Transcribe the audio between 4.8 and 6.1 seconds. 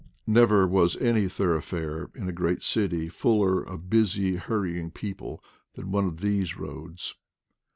people than one